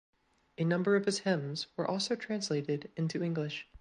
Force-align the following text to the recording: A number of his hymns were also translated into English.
A 0.57 0.63
number 0.63 0.95
of 0.95 1.05
his 1.05 1.19
hymns 1.19 1.67
were 1.77 1.85
also 1.87 2.15
translated 2.15 2.89
into 2.97 3.21
English. 3.23 3.67